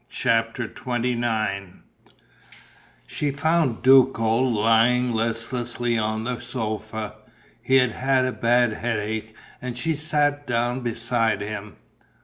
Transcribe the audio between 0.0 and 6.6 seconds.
CHAPTER XXIX She found Duco lying listlessly on the